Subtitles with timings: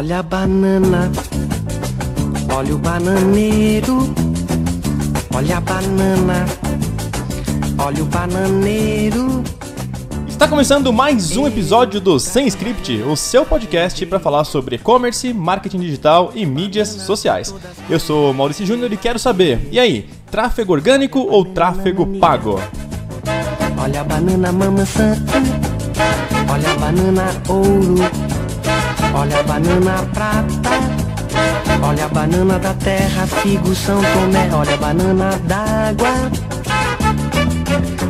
[0.00, 1.12] Olha a banana,
[2.56, 3.98] olha o bananeiro.
[5.34, 6.46] Olha a banana,
[7.76, 9.44] olha o bananeiro.
[10.26, 15.34] Está começando mais um episódio do Sem Script, o seu podcast para falar sobre e-commerce,
[15.34, 17.54] marketing digital e mídias sociais.
[17.86, 22.58] Eu sou Maurício Júnior e quero saber, e aí, tráfego orgânico ou tráfego pago?
[23.76, 25.14] Olha a banana maçã,
[26.48, 28.19] olha a banana ouro,
[29.14, 30.70] olha a banana prata,
[31.82, 36.30] olha a banana da terra, figo São Tomé, olha a banana d'água.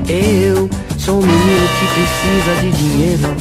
[0.08, 0.68] Eu
[0.98, 3.36] sou um menino que precisa de dinheiro,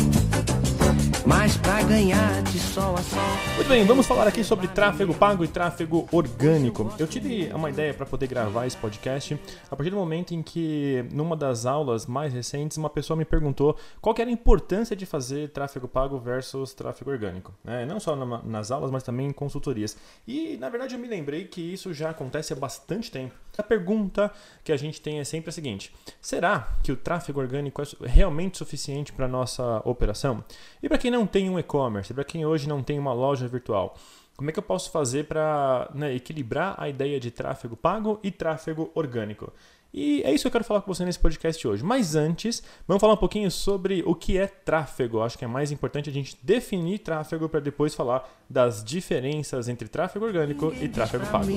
[1.25, 3.19] mas pra ganhar de sol a sol.
[3.55, 6.91] Muito bem, vamos falar aqui sobre tráfego pago e tráfego orgânico.
[6.99, 9.39] Eu tive uma ideia para poder gravar esse podcast
[9.71, 13.77] a partir do momento em que, numa das aulas mais recentes, uma pessoa me perguntou
[14.01, 17.53] qual era a importância de fazer tráfego pago versus tráfego orgânico.
[17.63, 17.85] Né?
[17.85, 19.95] Não só na- nas aulas, mas também em consultorias.
[20.27, 23.33] E, na verdade, eu me lembrei que isso já acontece há bastante tempo.
[23.57, 24.31] A pergunta
[24.63, 28.57] que a gente tem é sempre a seguinte: será que o tráfego orgânico é realmente
[28.57, 30.41] suficiente para nossa operação?
[30.81, 33.95] E para quem não tem um e-commerce, para quem hoje não tem uma loja virtual,
[34.39, 38.89] como é que eu posso fazer para equilibrar a ideia de tráfego pago e tráfego
[38.95, 39.51] orgânico?
[39.93, 41.83] E é isso que eu quero falar com você nesse podcast hoje.
[41.83, 45.21] Mas antes, vamos falar um pouquinho sobre o que é tráfego.
[45.21, 49.89] Acho que é mais importante a gente definir tráfego para depois falar das diferenças entre
[49.89, 51.47] tráfego orgânico e tráfego pago.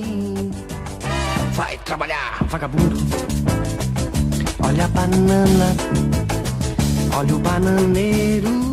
[1.53, 2.97] Vai trabalhar, vagabundo.
[4.61, 5.75] Olha a banana,
[7.15, 8.72] olha o bananeiro.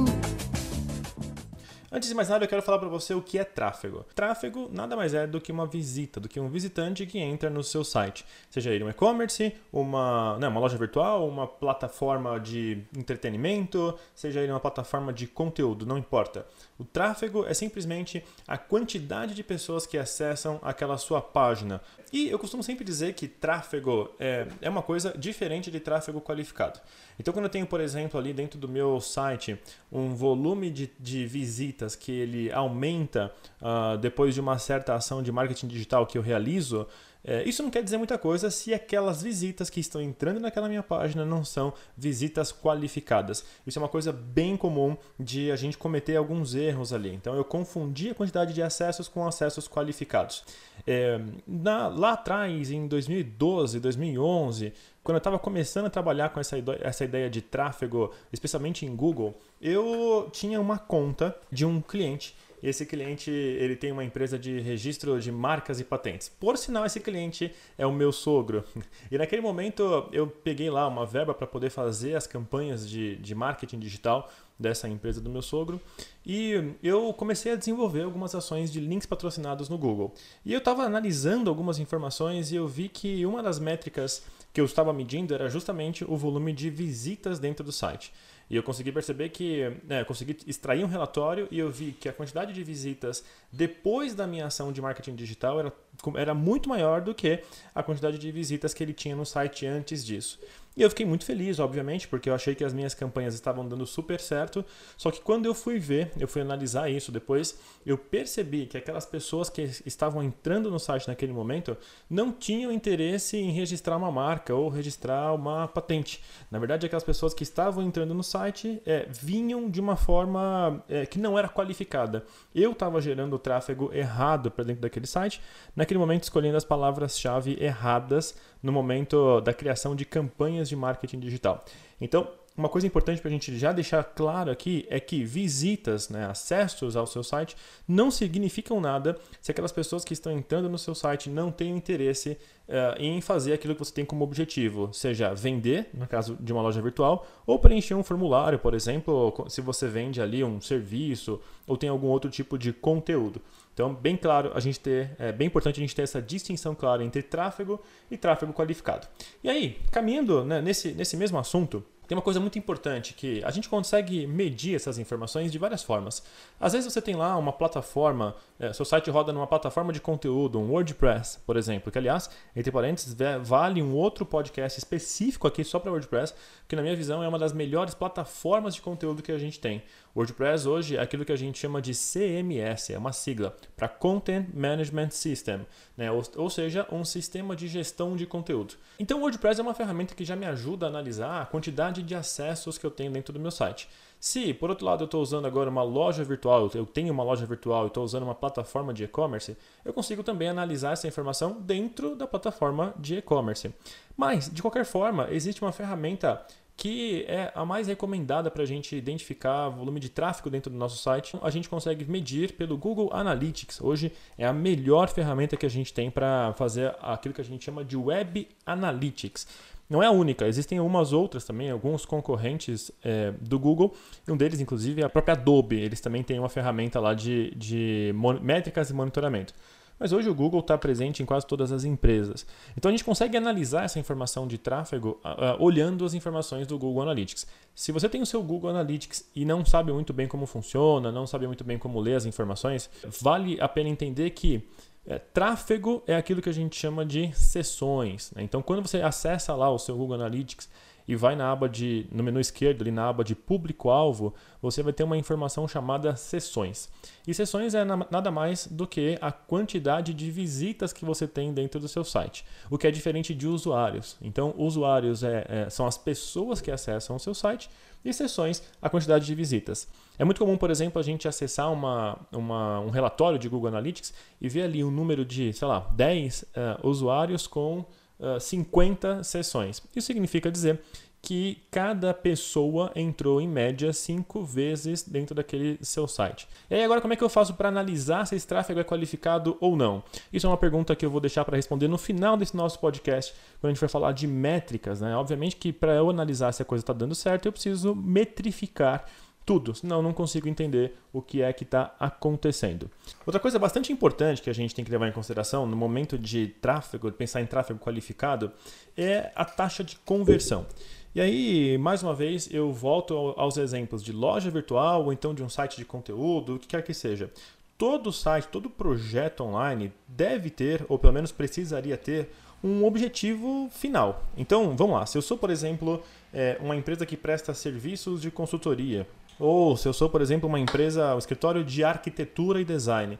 [1.93, 4.07] Antes de mais nada, eu quero falar para você o que é tráfego.
[4.15, 7.65] Tráfego nada mais é do que uma visita, do que um visitante que entra no
[7.65, 8.25] seu site.
[8.49, 14.53] Seja ele um e-commerce, uma, né, uma loja virtual, uma plataforma de entretenimento, seja ele
[14.53, 16.47] uma plataforma de conteúdo, não importa.
[16.81, 21.83] O tráfego é simplesmente a quantidade de pessoas que acessam aquela sua página.
[22.11, 26.81] E eu costumo sempre dizer que tráfego é, é uma coisa diferente de tráfego qualificado.
[27.19, 29.61] Então, quando eu tenho, por exemplo, ali dentro do meu site
[29.93, 33.31] um volume de, de visitas que ele aumenta
[33.61, 36.89] ah, depois de uma certa ação de marketing digital que eu realizo,
[37.23, 40.83] é, isso não quer dizer muita coisa se aquelas visitas que estão entrando naquela minha
[40.83, 43.45] página não são visitas qualificadas.
[43.67, 47.13] Isso é uma coisa bem comum de a gente cometer alguns erros ali.
[47.15, 50.45] Então eu confundi a quantidade de acessos com acessos qualificados.
[50.87, 56.57] É, na- lá atrás, em 2012, 2011, quando eu estava começando a trabalhar com essa,
[56.81, 62.85] essa ideia de tráfego, especialmente em Google, eu tinha uma conta de um cliente esse
[62.87, 66.29] cliente ele tem uma empresa de registro de marcas e patentes.
[66.29, 68.65] Por sinal, esse cliente é o meu sogro.
[69.11, 73.35] E naquele momento eu peguei lá uma verba para poder fazer as campanhas de, de
[73.35, 75.81] marketing digital dessa empresa do meu sogro
[76.25, 80.15] e eu comecei a desenvolver algumas ações de links patrocinados no Google.
[80.45, 84.23] E eu estava analisando algumas informações e eu vi que uma das métricas
[84.53, 88.13] que eu estava medindo era justamente o volume de visitas dentro do site.
[88.51, 92.09] E eu consegui perceber que, né, eu consegui extrair um relatório e eu vi que
[92.09, 95.73] a quantidade de visitas depois da minha ação de marketing digital era,
[96.17, 100.05] era muito maior do que a quantidade de visitas que ele tinha no site antes
[100.05, 100.41] disso.
[100.81, 103.85] E eu fiquei muito feliz, obviamente, porque eu achei que as minhas campanhas estavam dando
[103.85, 104.65] super certo.
[104.97, 109.05] Só que quando eu fui ver, eu fui analisar isso depois, eu percebi que aquelas
[109.05, 111.77] pessoas que estavam entrando no site naquele momento
[112.09, 116.25] não tinham interesse em registrar uma marca ou registrar uma patente.
[116.51, 121.05] Na verdade, aquelas pessoas que estavam entrando no site é, vinham de uma forma é,
[121.05, 122.25] que não era qualificada.
[122.55, 125.43] Eu estava gerando o tráfego errado para dentro daquele site,
[125.77, 131.63] naquele momento escolhendo as palavras-chave erradas no momento da criação de campanhas de marketing digital.
[132.01, 132.27] Então,
[132.57, 136.97] uma coisa importante para a gente já deixar claro aqui é que visitas, né, acessos
[136.97, 141.31] ao seu site, não significam nada se aquelas pessoas que estão entrando no seu site
[141.31, 142.37] não têm interesse
[142.69, 146.61] eh, em fazer aquilo que você tem como objetivo, seja vender, no caso de uma
[146.61, 151.77] loja virtual, ou preencher um formulário, por exemplo, se você vende ali um serviço ou
[151.77, 153.41] tem algum outro tipo de conteúdo.
[153.73, 157.05] Então, bem claro, a gente ter, é bem importante a gente ter essa distinção clara
[157.05, 157.81] entre tráfego
[158.11, 159.07] e tráfego qualificado.
[159.43, 163.53] E aí, caminhando né, nesse, nesse mesmo assunto, tem uma coisa muito importante que a
[163.53, 166.25] gente consegue medir essas informações de várias formas.
[166.59, 170.59] Às vezes você tem lá uma plataforma, é, seu site roda numa plataforma de conteúdo,
[170.59, 175.79] um WordPress, por exemplo, que aliás, entre parênteses, vale um outro podcast específico aqui só
[175.79, 176.35] para WordPress,
[176.67, 179.81] que na minha visão é uma das melhores plataformas de conteúdo que a gente tem.
[180.15, 184.49] WordPress hoje é aquilo que a gente chama de CMS, é uma sigla para Content
[184.53, 185.65] Management System,
[185.97, 186.11] né?
[186.11, 188.75] ou, ou seja, um sistema de gestão de conteúdo.
[188.99, 192.15] Então o WordPress é uma ferramenta que já me ajuda a analisar a quantidade de
[192.15, 193.89] acessos que eu tenho dentro do meu site.
[194.19, 197.47] Se, por outro lado, eu estou usando agora uma loja virtual, eu tenho uma loja
[197.47, 202.15] virtual e estou usando uma plataforma de e-commerce, eu consigo também analisar essa informação dentro
[202.15, 203.73] da plataforma de e-commerce.
[204.15, 206.45] Mas, de qualquer forma, existe uma ferramenta
[206.81, 210.97] que é a mais recomendada para a gente identificar volume de tráfego dentro do nosso
[210.97, 211.37] site.
[211.43, 213.83] A gente consegue medir pelo Google Analytics.
[213.83, 217.63] Hoje é a melhor ferramenta que a gente tem para fazer aquilo que a gente
[217.63, 219.47] chama de Web Analytics.
[219.91, 223.95] Não é a única, existem algumas outras também, alguns concorrentes é, do Google.
[224.27, 225.79] Um deles, inclusive, é a própria Adobe.
[225.79, 229.53] Eles também têm uma ferramenta lá de, de métricas e monitoramento.
[230.01, 232.47] Mas hoje o Google está presente em quase todas as empresas.
[232.75, 237.03] Então a gente consegue analisar essa informação de tráfego uh, olhando as informações do Google
[237.03, 237.47] Analytics.
[237.75, 241.27] Se você tem o seu Google Analytics e não sabe muito bem como funciona, não
[241.27, 242.89] sabe muito bem como ler as informações,
[243.21, 244.67] vale a pena entender que
[245.07, 248.31] é, tráfego é aquilo que a gente chama de sessões.
[248.33, 248.43] Né?
[248.43, 250.69] Então, quando você acessa lá o seu Google Analytics
[251.11, 254.93] e vai na aba de, no menu esquerdo, ali na aba de público-alvo, você vai
[254.93, 256.89] ter uma informação chamada sessões.
[257.27, 261.81] E sessões é nada mais do que a quantidade de visitas que você tem dentro
[261.81, 264.17] do seu site, o que é diferente de usuários.
[264.23, 267.69] Então, usuários é, é, são as pessoas que acessam o seu site
[268.05, 269.89] e sessões a quantidade de visitas.
[270.17, 274.15] É muito comum, por exemplo, a gente acessar uma, uma, um relatório de Google Analytics
[274.41, 277.85] e ver ali um número de, sei lá, 10 uh, eh, usuários com
[278.21, 279.83] uh, eh, 50 sessões.
[279.95, 280.81] Isso significa dizer
[281.23, 286.49] que cada pessoa entrou em média cinco vezes dentro daquele seu site.
[286.71, 289.57] E aí agora como é que eu faço para analisar se esse tráfego é qualificado
[289.61, 290.03] ou não?
[290.33, 293.35] Isso é uma pergunta que eu vou deixar para responder no final desse nosso podcast,
[293.61, 295.15] quando a gente vai falar de métricas, né?
[295.15, 299.05] Obviamente que para eu analisar se a coisa está dando certo, eu preciso metrificar
[299.45, 302.91] tudo, senão não consigo entender o que é que está acontecendo.
[303.27, 306.49] Outra coisa bastante importante que a gente tem que levar em consideração no momento de
[306.61, 308.53] tráfego, pensar em tráfego qualificado,
[308.97, 310.67] é a taxa de conversão.
[311.13, 315.43] E aí, mais uma vez, eu volto aos exemplos de loja virtual ou então de
[315.43, 317.33] um site de conteúdo, o que quer que seja.
[317.77, 322.31] Todo site, todo projeto online deve ter, ou pelo menos precisaria ter,
[322.63, 324.23] um objetivo final.
[324.37, 325.07] Então, vamos lá.
[325.07, 326.01] Se eu sou, por exemplo,
[326.33, 329.07] é, uma empresa que presta serviços de consultoria,
[329.41, 333.19] ou se eu sou, por exemplo, uma empresa, um escritório de arquitetura e design,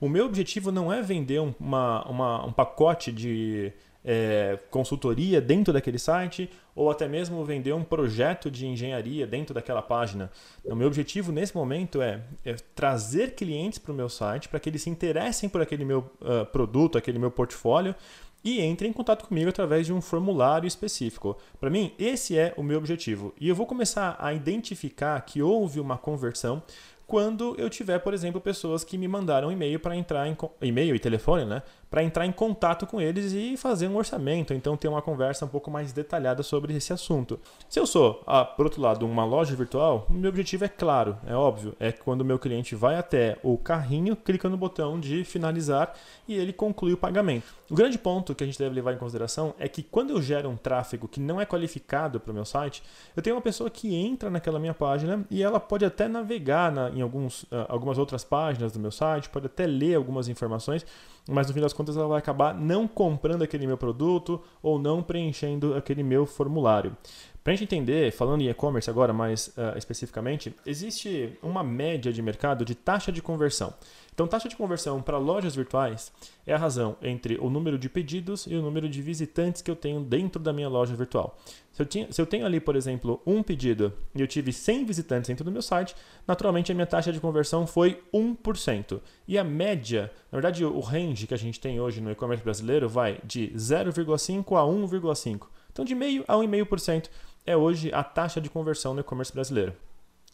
[0.00, 3.72] o meu objetivo não é vender uma, uma, um pacote de
[4.04, 9.82] é, consultoria dentro daquele site ou até mesmo vender um projeto de engenharia dentro daquela
[9.82, 10.30] página.
[10.64, 14.68] O meu objetivo nesse momento é, é trazer clientes para o meu site para que
[14.68, 17.94] eles se interessem por aquele meu uh, produto, aquele meu portfólio
[18.44, 21.36] e entrem em contato comigo através de um formulário específico.
[21.60, 23.34] Para mim, esse é o meu objetivo.
[23.40, 26.62] E eu vou começar a identificar que houve uma conversão
[27.06, 30.98] quando eu tiver, por exemplo, pessoas que me mandaram e-mail para entrar em e-mail e
[30.98, 31.62] telefone, né,
[31.92, 35.48] para entrar em contato com eles e fazer um orçamento, então ter uma conversa um
[35.48, 37.38] pouco mais detalhada sobre esse assunto.
[37.68, 41.18] Se eu sou, ah, por outro lado, uma loja virtual, o meu objetivo é claro,
[41.26, 45.22] é óbvio, é quando o meu cliente vai até o carrinho, clica no botão de
[45.22, 45.92] finalizar
[46.26, 47.54] e ele conclui o pagamento.
[47.70, 50.48] O grande ponto que a gente deve levar em consideração é que quando eu gero
[50.48, 52.82] um tráfego que não é qualificado para o meu site,
[53.14, 56.88] eu tenho uma pessoa que entra naquela minha página e ela pode até navegar na,
[56.88, 60.86] em alguns, uh, algumas outras páginas do meu site, pode até ler algumas informações,
[61.28, 65.02] mas no fim das contas ela vai acabar não comprando aquele meu produto ou não
[65.02, 66.96] preenchendo aquele meu formulário.
[67.42, 72.22] Para a gente entender, falando em e-commerce agora mais uh, especificamente, existe uma média de
[72.22, 73.74] mercado de taxa de conversão.
[74.14, 76.12] Então, taxa de conversão para lojas virtuais
[76.46, 79.76] é a razão entre o número de pedidos e o número de visitantes que eu
[79.76, 81.38] tenho dentro da minha loja virtual.
[81.72, 84.84] Se eu, tinha, se eu tenho ali, por exemplo, um pedido e eu tive 100
[84.84, 85.96] visitantes dentro do meu site,
[86.28, 89.00] naturalmente a minha taxa de conversão foi 1%.
[89.26, 92.90] E a média, na verdade, o range que a gente tem hoje no e-commerce brasileiro
[92.90, 95.46] vai de 0,5% a 1,5%.
[95.72, 97.08] Então, de meio a 1,5%
[97.46, 99.72] é hoje a taxa de conversão no e-commerce brasileiro.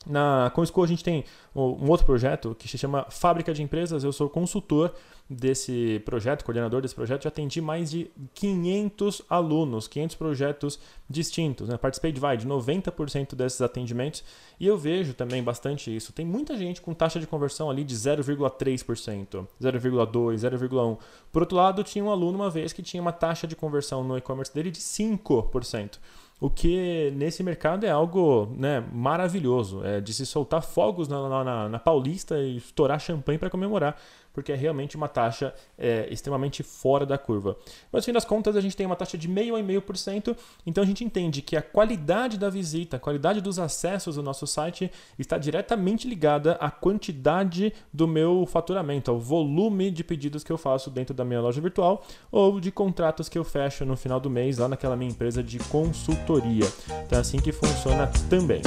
[0.07, 1.25] Na Comsco a gente tem
[1.55, 4.05] um outro projeto que se chama Fábrica de Empresas.
[4.05, 4.95] Eu sou consultor
[5.29, 7.25] desse projeto, coordenador desse projeto.
[7.25, 11.69] Já atendi mais de 500 alunos, 500 projetos distintos.
[11.69, 11.77] Né?
[11.77, 14.25] Participei de, vai, de 90% desses atendimentos
[14.59, 16.13] e eu vejo também bastante isso.
[16.13, 20.99] Tem muita gente com taxa de conversão ali de 0,3%, 0,2%, 0,1%.
[21.31, 24.17] Por outro lado, tinha um aluno uma vez que tinha uma taxa de conversão no
[24.17, 25.99] e-commerce dele de 5%.
[26.41, 31.69] O que nesse mercado é algo né, maravilhoso, é de se soltar fogos na, na,
[31.69, 34.01] na Paulista e estourar champanhe para comemorar
[34.39, 37.57] porque é realmente uma taxa é, extremamente fora da curva.
[37.91, 41.03] Mas, no fim das contas, a gente tem uma taxa de 0,5%, então a gente
[41.03, 46.09] entende que a qualidade da visita, a qualidade dos acessos ao nosso site está diretamente
[46.09, 51.25] ligada à quantidade do meu faturamento, ao volume de pedidos que eu faço dentro da
[51.25, 54.95] minha loja virtual ou de contratos que eu fecho no final do mês lá naquela
[54.95, 56.67] minha empresa de consultoria.
[57.05, 58.63] Então é assim que funciona também.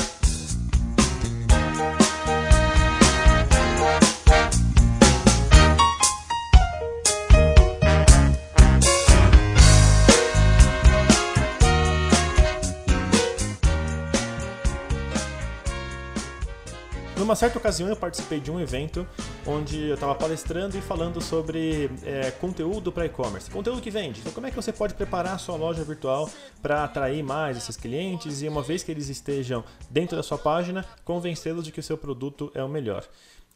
[17.32, 19.08] Numa certa ocasião eu participei de um evento
[19.48, 24.20] onde eu estava palestrando e falando sobre é, conteúdo para e-commerce, conteúdo que vende.
[24.20, 26.30] Então, como é que você pode preparar a sua loja virtual
[26.62, 30.86] para atrair mais esses clientes e uma vez que eles estejam dentro da sua página,
[31.06, 33.06] convencê-los de que o seu produto é o melhor.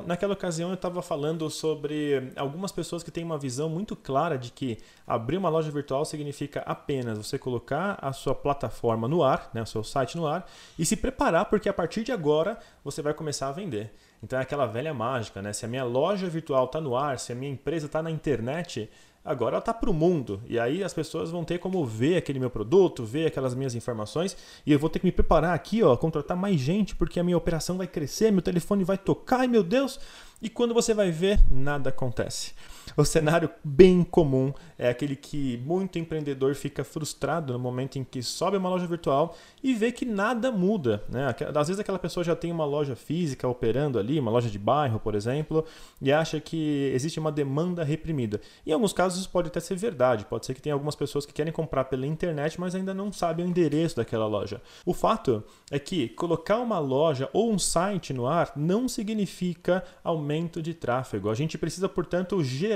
[0.03, 4.51] Naquela ocasião eu estava falando sobre algumas pessoas que têm uma visão muito clara de
[4.51, 9.61] que abrir uma loja virtual significa apenas você colocar a sua plataforma no ar, né,
[9.61, 10.45] o seu site no ar,
[10.77, 13.93] e se preparar porque a partir de agora você vai começar a vender.
[14.21, 15.53] Então é aquela velha mágica, né?
[15.53, 18.89] Se a minha loja virtual está no ar, se a minha empresa está na internet,
[19.25, 20.39] agora ela está para o mundo.
[20.47, 24.37] E aí as pessoas vão ter como ver aquele meu produto, ver aquelas minhas informações.
[24.65, 27.35] E eu vou ter que me preparar aqui, ó, contratar mais gente, porque a minha
[27.35, 29.99] operação vai crescer, meu telefone vai tocar, ai meu Deus.
[30.41, 32.53] E quando você vai ver, nada acontece.
[32.95, 38.21] O cenário bem comum é aquele que muito empreendedor fica frustrado no momento em que
[38.21, 41.03] sobe uma loja virtual e vê que nada muda.
[41.09, 41.33] Né?
[41.55, 44.99] Às vezes aquela pessoa já tem uma loja física operando ali, uma loja de bairro,
[44.99, 45.65] por exemplo,
[46.01, 48.39] e acha que existe uma demanda reprimida.
[48.65, 51.33] Em alguns casos isso pode até ser verdade, pode ser que tenha algumas pessoas que
[51.33, 54.61] querem comprar pela internet, mas ainda não sabem o endereço daquela loja.
[54.85, 60.61] O fato é que colocar uma loja ou um site no ar não significa aumento
[60.61, 61.29] de tráfego.
[61.29, 62.74] A gente precisa, portanto, gerar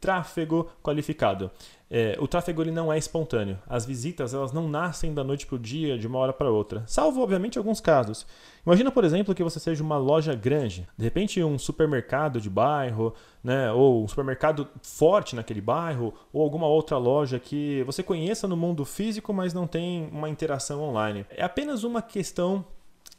[0.00, 1.50] tráfego qualificado.
[1.92, 3.58] É, o tráfego ele não é espontâneo.
[3.68, 6.84] As visitas elas não nascem da noite para o dia, de uma hora para outra.
[6.86, 8.24] Salvo, obviamente, alguns casos.
[8.64, 10.88] Imagina, por exemplo, que você seja uma loja grande.
[10.96, 16.68] De repente, um supermercado de bairro, né, ou um supermercado forte naquele bairro, ou alguma
[16.68, 21.26] outra loja que você conheça no mundo físico, mas não tem uma interação online.
[21.28, 22.64] É apenas uma questão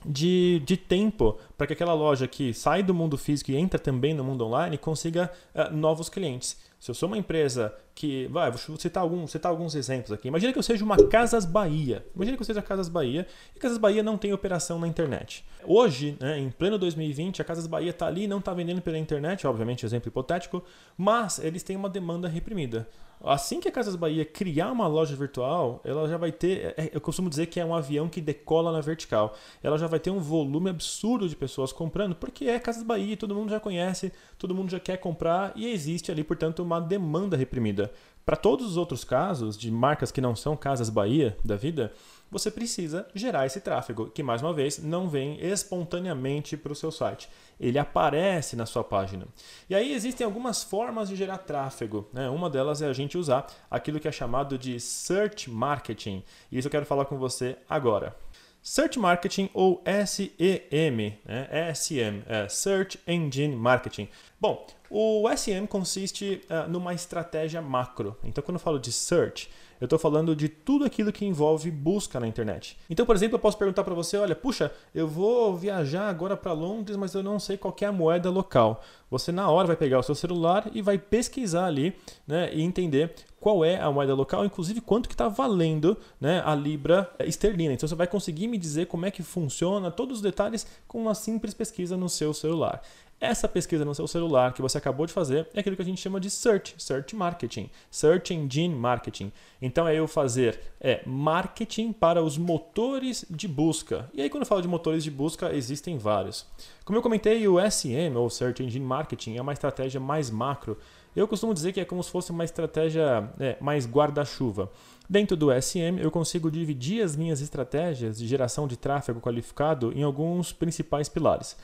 [0.06, 4.14] de, de tempo para que aquela loja que sai do mundo físico e entra também
[4.14, 6.58] no mundo online consiga uh, novos clientes.
[6.80, 8.26] Se eu sou uma empresa que.
[8.32, 10.28] Vai, vou citar, algum, citar alguns exemplos aqui.
[10.28, 12.04] Imagina que eu seja uma Casas Bahia.
[12.16, 15.46] Imagina que eu seja Casas Bahia e Casas Bahia não tem operação na internet.
[15.64, 19.46] Hoje, né, em pleno 2020, a Casas Bahia está ali, não está vendendo pela internet,
[19.46, 20.64] obviamente, exemplo hipotético,
[20.98, 22.90] mas eles têm uma demanda reprimida.
[23.24, 26.74] Assim que a Casas Bahia criar uma loja virtual, ela já vai ter.
[26.78, 29.36] É, eu costumo dizer que é um avião que decola na vertical.
[29.62, 33.36] Ela já vai ter um volume absurdo de pessoas comprando, porque é Casas Bahia, todo
[33.36, 37.92] mundo já conhece, todo mundo já quer comprar e existe ali, portanto, uma demanda reprimida.
[38.26, 41.92] Para todos os outros casos de marcas que não são Casas Bahia da vida,
[42.32, 46.92] você precisa gerar esse tráfego, que mais uma vez não vem espontaneamente para o seu
[46.92, 47.30] site.
[47.60, 49.28] Ele aparece na sua página.
[49.70, 52.08] E aí existem algumas formas de gerar tráfego.
[52.14, 52.30] Né?
[52.30, 56.24] Uma delas é a gente usar aquilo que é chamado de search marketing.
[56.52, 58.16] E isso eu quero falar com você agora.
[58.64, 61.74] Search Marketing ou SEM, né?
[61.74, 64.08] SEM, é Search Engine Marketing.
[64.40, 68.16] Bom, o SEM consiste uh, numa estratégia macro.
[68.24, 69.50] Então, quando eu falo de search,
[69.82, 72.78] eu estou falando de tudo aquilo que envolve busca na internet.
[72.88, 76.54] Então, por exemplo, eu posso perguntar para você: olha, puxa, eu vou viajar agora para
[76.54, 78.84] Londres, mas eu não sei qual é a moeda local.
[79.10, 81.96] Você, na hora, vai pegar o seu celular e vai pesquisar ali
[82.28, 86.54] né, e entender qual é a moeda local, inclusive quanto que está valendo né, a
[86.54, 87.74] libra esterlina.
[87.74, 91.16] Então você vai conseguir me dizer como é que funciona, todos os detalhes com uma
[91.16, 92.84] simples pesquisa no seu celular.
[93.22, 96.02] Essa pesquisa no seu celular que você acabou de fazer é aquilo que a gente
[96.02, 99.32] chama de search, search marketing, search engine marketing.
[99.62, 104.10] Então é eu fazer é, marketing para os motores de busca.
[104.12, 106.48] E aí quando eu falo de motores de busca, existem vários.
[106.84, 110.76] Como eu comentei, o SM, ou Search Engine Marketing, é uma estratégia mais macro.
[111.16, 114.72] Eu costumo dizer que é como se fosse uma estratégia é, mais guarda-chuva.
[115.08, 120.02] Dentro do SM, eu consigo dividir as minhas estratégias de geração de tráfego qualificado em
[120.02, 121.56] alguns principais pilares.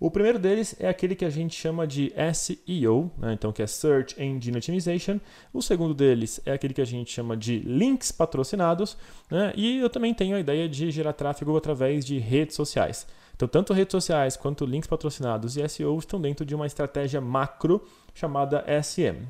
[0.00, 3.34] O primeiro deles é aquele que a gente chama de SEO, né?
[3.34, 5.20] então que é Search Engine Optimization.
[5.52, 8.96] O segundo deles é aquele que a gente chama de links patrocinados.
[9.30, 9.52] Né?
[9.54, 13.06] E eu também tenho a ideia de gerar tráfego através de redes sociais.
[13.36, 17.86] Então, tanto redes sociais quanto links patrocinados e SEO estão dentro de uma estratégia macro
[18.14, 19.26] chamada SM.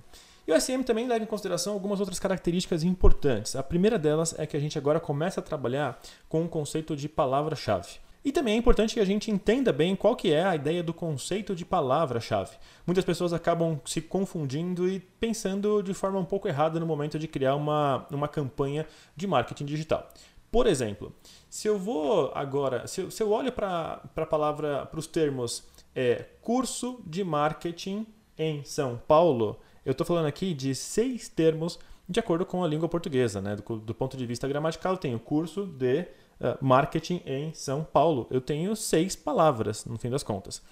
[0.46, 3.56] E o SM também leva em consideração algumas outras características importantes.
[3.56, 7.08] A primeira delas é que a gente agora começa a trabalhar com o conceito de
[7.08, 7.98] palavra-chave.
[8.22, 10.92] E também é importante que a gente entenda bem qual que é a ideia do
[10.92, 12.56] conceito de palavra-chave.
[12.86, 17.26] Muitas pessoas acabam se confundindo e pensando de forma um pouco errada no momento de
[17.26, 18.86] criar uma, uma campanha
[19.16, 20.06] de marketing digital.
[20.50, 21.14] Por exemplo,
[21.48, 25.64] se eu vou agora, se eu, se eu olho para a palavra, para os termos
[25.94, 32.18] é, curso de marketing em São Paulo, eu estou falando aqui de seis termos de
[32.18, 33.40] acordo com a língua portuguesa.
[33.40, 33.56] Né?
[33.56, 36.06] Do, do ponto de vista gramatical, eu tenho curso de
[36.40, 38.26] uh, marketing em São Paulo.
[38.30, 40.62] Eu tenho seis palavras, no fim das contas.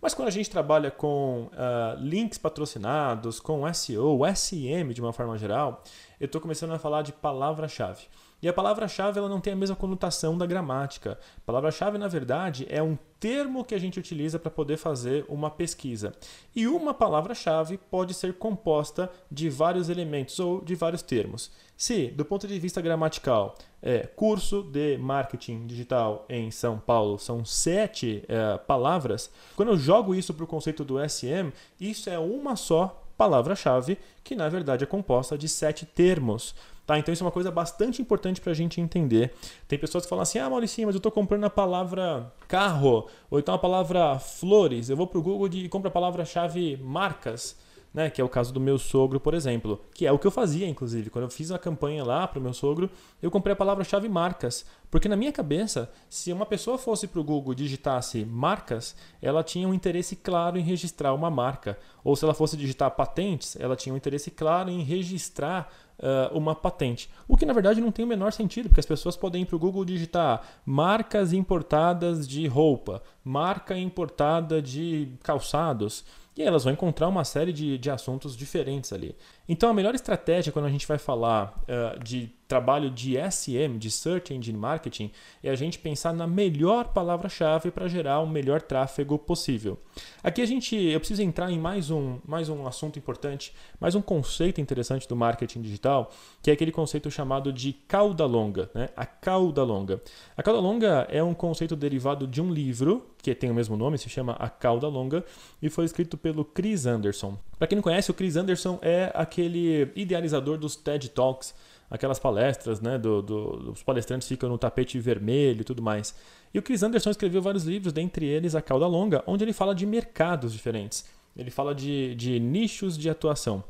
[0.00, 5.36] Mas quando a gente trabalha com uh, links patrocinados, com SEO, SM de uma forma
[5.36, 5.82] geral,
[6.20, 8.06] eu estou começando a falar de palavra-chave.
[8.42, 11.18] E a palavra-chave ela não tem a mesma conotação da gramática.
[11.44, 16.12] Palavra-chave, na verdade, é um termo que a gente utiliza para poder fazer uma pesquisa.
[16.54, 21.50] E uma palavra-chave pode ser composta de vários elementos ou de vários termos.
[21.76, 27.44] Se, do ponto de vista gramatical, é, curso de marketing digital em São Paulo são
[27.44, 32.54] sete é, palavras, quando eu jogo isso para o conceito do SM, isso é uma
[32.54, 36.54] só palavra-chave que, na verdade, é composta de sete termos.
[36.86, 36.96] Tá?
[36.98, 39.34] Então isso é uma coisa bastante importante para a gente entender.
[39.66, 43.38] Tem pessoas que falam assim, ah, Maurício, mas eu estou comprando a palavra carro, ou
[43.40, 44.88] então a palavra flores.
[44.88, 47.56] Eu vou para o Google e compro a palavra-chave marcas
[47.96, 48.10] né?
[48.10, 50.68] Que é o caso do meu sogro, por exemplo, que é o que eu fazia,
[50.68, 51.08] inclusive.
[51.08, 52.90] Quando eu fiz a campanha lá para o meu sogro,
[53.22, 54.66] eu comprei a palavra-chave marcas.
[54.90, 59.42] Porque na minha cabeça, se uma pessoa fosse para o Google e digitasse marcas, ela
[59.42, 61.78] tinha um interesse claro em registrar uma marca.
[62.04, 66.54] Ou se ela fosse digitar patentes, ela tinha um interesse claro em registrar uh, uma
[66.54, 67.10] patente.
[67.26, 69.56] O que na verdade não tem o menor sentido, porque as pessoas podem ir para
[69.56, 76.04] o Google digitar marcas importadas de roupa, marca importada de calçados.
[76.36, 79.16] E elas vão encontrar uma série de, de assuntos diferentes ali.
[79.48, 83.90] Então, a melhor estratégia quando a gente vai falar uh, de trabalho de SM, de
[83.90, 85.10] Search Engine Marketing,
[85.42, 89.78] é a gente pensar na melhor palavra-chave para gerar o melhor tráfego possível.
[90.22, 94.02] Aqui a gente, eu preciso entrar em mais um, mais um assunto importante, mais um
[94.02, 96.10] conceito interessante do marketing digital,
[96.42, 98.88] que é aquele conceito chamado de cauda longa, né?
[98.96, 100.00] A cauda longa.
[100.36, 103.98] A cauda longa é um conceito derivado de um livro que tem o mesmo nome,
[103.98, 105.24] se chama A Cauda Longa,
[105.60, 107.36] e foi escrito pelo Chris Anderson.
[107.58, 111.52] Para quem não conhece, o Chris Anderson é aquele idealizador dos TED Talks,
[111.90, 116.14] aquelas palestras, né, do, do, os palestrantes ficam no tapete vermelho e tudo mais.
[116.52, 119.74] E o Chris Anderson escreveu vários livros, dentre eles A Cauda Longa, onde ele fala
[119.74, 121.04] de mercados diferentes.
[121.36, 123.62] Ele fala de, de nichos de atuação.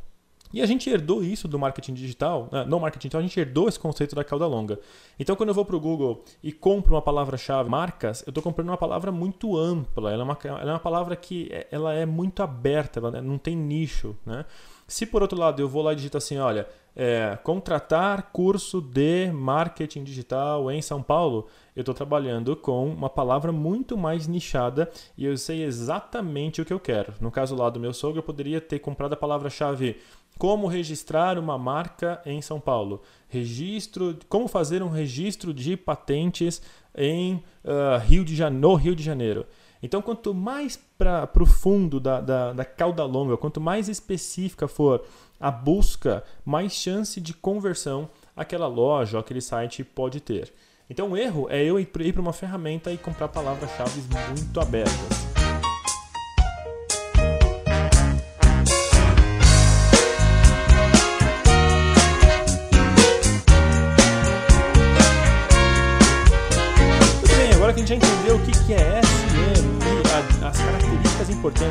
[0.52, 2.64] E a gente herdou isso do marketing digital, né?
[2.64, 4.78] no marketing digital, a gente herdou esse conceito da cauda longa.
[5.18, 8.68] Então, quando eu vou para o Google e compro uma palavra-chave marcas, eu estou comprando
[8.68, 10.12] uma palavra muito ampla.
[10.12, 13.38] Ela é uma, ela é uma palavra que é, ela é muito aberta, ela não
[13.38, 14.16] tem nicho.
[14.24, 14.44] Né?
[14.86, 19.30] Se por outro lado eu vou lá e digito assim, olha, é, contratar curso de
[19.30, 25.26] marketing digital em São Paulo, eu estou trabalhando com uma palavra muito mais nichada e
[25.26, 27.12] eu sei exatamente o que eu quero.
[27.20, 29.98] No caso lá do meu sogro, eu poderia ter comprado a palavra-chave
[30.38, 36.62] como registrar uma marca em São Paulo, registro, como fazer um registro de patentes
[36.96, 39.46] em uh, Rio de Janeiro, no Rio de Janeiro.
[39.86, 45.04] Então, quanto mais para o fundo da, da, da cauda longa, quanto mais específica for
[45.38, 50.52] a busca, mais chance de conversão aquela loja ou aquele site pode ter.
[50.90, 55.25] Então, o erro é eu ir para uma ferramenta e comprar palavras-chave muito abertas.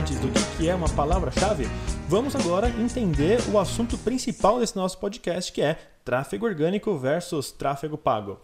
[0.06, 1.66] Importantes do que é uma palavra-chave,
[2.08, 7.98] vamos agora entender o assunto principal desse nosso podcast, que é tráfego orgânico versus tráfego
[7.98, 8.40] pago.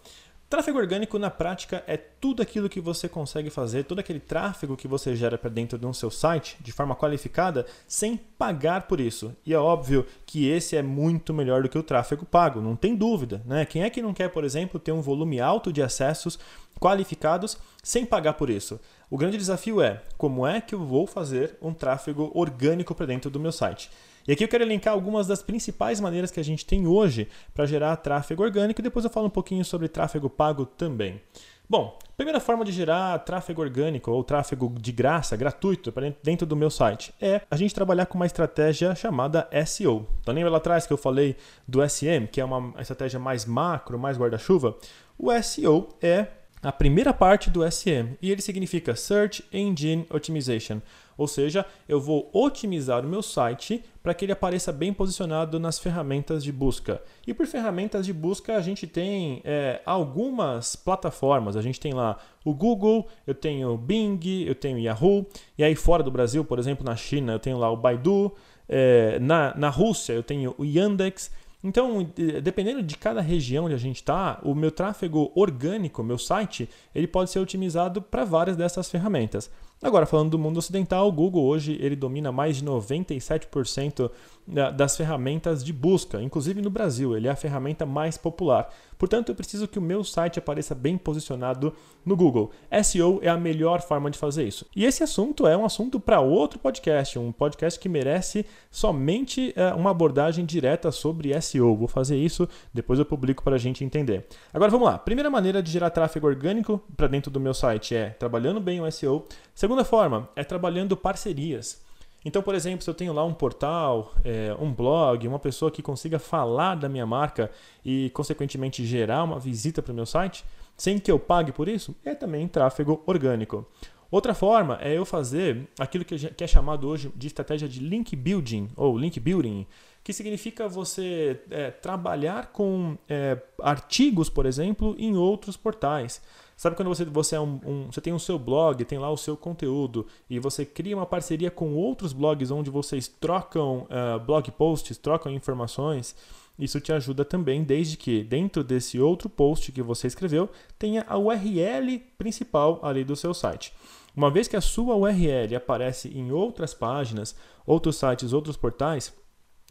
[0.49, 4.87] Tráfego orgânico, na prática, é tudo aquilo que você consegue fazer, todo aquele tráfego que
[4.87, 9.33] você gera para dentro de um seu site de forma qualificada, sem pagar por isso.
[9.45, 12.95] E é óbvio que esse é muito melhor do que o tráfego pago, não tem
[12.95, 13.41] dúvida.
[13.45, 13.65] Né?
[13.65, 16.37] Quem é que não quer, por exemplo, ter um volume alto de acessos
[16.79, 18.77] qualificados sem pagar por isso?
[19.11, 23.29] O grande desafio é como é que eu vou fazer um tráfego orgânico para dentro
[23.29, 23.91] do meu site.
[24.25, 27.65] E aqui eu quero elencar algumas das principais maneiras que a gente tem hoje para
[27.65, 31.21] gerar tráfego orgânico e depois eu falo um pouquinho sobre tráfego pago também.
[31.69, 36.55] Bom, primeira forma de gerar tráfego orgânico ou tráfego de graça, gratuito, para dentro do
[36.55, 40.07] meu site é a gente trabalhar com uma estratégia chamada SEO.
[40.21, 41.35] Então lembra lá atrás que eu falei
[41.67, 44.77] do SM, que é uma estratégia mais macro, mais guarda-chuva?
[45.19, 46.27] O SEO é
[46.63, 50.79] a primeira parte do SM e ele significa Search Engine Optimization
[51.17, 55.79] Ou seja, eu vou otimizar o meu site para que ele apareça bem posicionado nas
[55.79, 57.01] ferramentas de busca.
[57.25, 61.55] E por ferramentas de busca a gente tem é, algumas plataformas.
[61.55, 65.25] A gente tem lá o Google, eu tenho o Bing, eu tenho o Yahoo.
[65.57, 68.31] E aí fora do Brasil, por exemplo, na China, eu tenho lá o Baidu.
[68.69, 71.31] É, na, na Rússia eu tenho o Yandex.
[71.63, 72.09] Então,
[72.41, 77.07] dependendo de cada região onde a gente está, o meu tráfego orgânico, meu site, ele
[77.07, 79.49] pode ser otimizado para várias dessas ferramentas.
[79.81, 84.11] Agora, falando do mundo ocidental, o Google hoje ele domina mais de 97%
[84.47, 88.69] das ferramentas de busca, inclusive no Brasil, ele é a ferramenta mais popular.
[88.97, 91.73] Portanto, eu preciso que o meu site apareça bem posicionado
[92.05, 92.51] no Google.
[92.83, 94.65] SEO é a melhor forma de fazer isso.
[94.75, 99.73] E esse assunto é um assunto para outro podcast, um podcast que merece somente é,
[99.73, 101.75] uma abordagem direta sobre SEO.
[101.75, 104.27] Vou fazer isso, depois eu publico para a gente entender.
[104.53, 104.99] Agora vamos lá.
[104.99, 108.91] Primeira maneira de gerar tráfego orgânico para dentro do meu site é trabalhando bem o
[108.91, 109.25] SEO.
[109.55, 111.81] Segunda forma é trabalhando parcerias.
[112.23, 115.81] Então, por exemplo, se eu tenho lá um portal, é, um blog, uma pessoa que
[115.81, 117.49] consiga falar da minha marca
[117.83, 120.45] e, consequentemente, gerar uma visita para o meu site,
[120.77, 123.65] sem que eu pague por isso, é também tráfego orgânico.
[124.11, 128.69] Outra forma é eu fazer aquilo que é chamado hoje de estratégia de link building
[128.75, 129.65] ou link building,
[130.03, 136.21] que significa você é, trabalhar com é, artigos, por exemplo, em outros portais.
[136.61, 139.17] Sabe quando você, você, é um, um, você tem o seu blog, tem lá o
[139.17, 144.51] seu conteúdo e você cria uma parceria com outros blogs onde vocês trocam uh, blog
[144.51, 146.15] posts, trocam informações?
[146.59, 151.17] Isso te ajuda também, desde que dentro desse outro post que você escreveu tenha a
[151.17, 153.73] URL principal ali do seu site.
[154.15, 159.11] Uma vez que a sua URL aparece em outras páginas, outros sites, outros portais,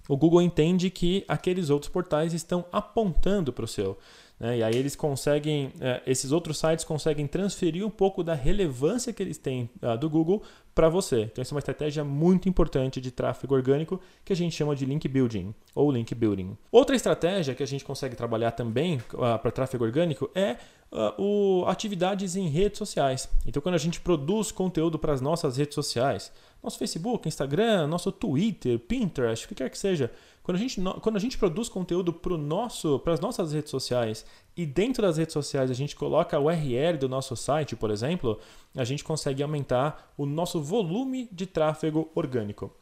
[0.08, 3.96] o Google entende que aqueles outros portais estão apontando para o seu.
[4.40, 4.58] Né?
[4.58, 9.22] E aí eles conseguem, é, esses outros sites conseguem transferir um pouco da relevância que
[9.22, 10.42] eles têm uh, do Google
[10.74, 11.22] para você.
[11.22, 14.86] Então, essa é uma estratégia muito importante de tráfego orgânico que a gente chama de
[14.86, 16.56] link building ou link building.
[16.72, 20.56] Outra estratégia que a gente consegue trabalhar também uh, para tráfego orgânico é
[20.90, 23.28] uh, o, atividades em redes sociais.
[23.46, 28.10] Então, quando a gente produz conteúdo para as nossas redes sociais, nosso Facebook, Instagram, nosso
[28.10, 30.10] Twitter, Pinterest, o que quer que seja,
[30.50, 35.00] quando a gente, quando a gente produz conteúdo para as nossas redes sociais e dentro
[35.00, 38.38] das redes sociais a gente coloca a URL do nosso site, por exemplo,
[38.74, 42.72] a gente consegue aumentar o nosso volume de tráfego orgânico.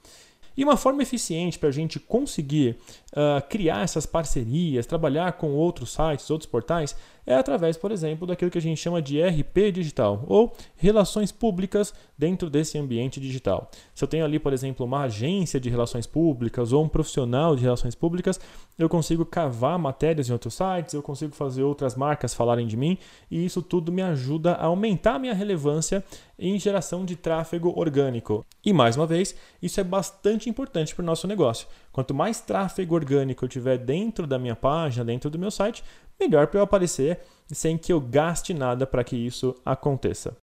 [0.57, 2.79] E uma forma eficiente para a gente conseguir
[3.13, 6.97] uh, criar essas parcerias, trabalhar com outros sites, outros portais,
[7.29, 11.93] é através, por exemplo, daquilo que a gente chama de RP digital ou relações públicas
[12.17, 13.71] dentro desse ambiente digital.
[13.95, 17.63] Se eu tenho ali, por exemplo, uma agência de relações públicas ou um profissional de
[17.63, 18.41] relações públicas,
[18.79, 22.97] eu consigo cavar matérias em outros sites, eu consigo fazer outras marcas falarem de mim
[23.31, 26.03] e isso tudo me ajuda a aumentar a minha relevância
[26.39, 28.47] em geração de tráfego orgânico.
[28.65, 31.67] E mais uma vez, isso é bastante importante para o nosso negócio.
[31.93, 35.83] Quanto mais tráfego orgânico eu tiver dentro da minha página, dentro do meu site,
[36.21, 40.37] melhor para eu aparecer sem que eu gaste nada para que isso aconteça.